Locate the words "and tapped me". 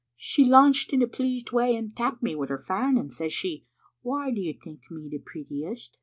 1.75-2.33